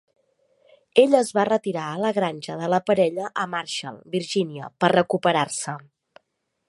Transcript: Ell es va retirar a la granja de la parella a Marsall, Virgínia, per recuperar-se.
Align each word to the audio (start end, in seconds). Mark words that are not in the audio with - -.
Ell 1.01 1.11
es 1.17 1.27
va 1.39 1.43
retirar 1.49 1.83
a 1.89 1.99
la 2.05 2.11
granja 2.17 2.55
de 2.61 2.69
la 2.75 2.79
parella 2.87 3.29
a 3.43 3.45
Marsall, 3.53 4.01
Virgínia, 4.17 4.71
per 4.85 4.91
recuperar-se. 4.97 5.77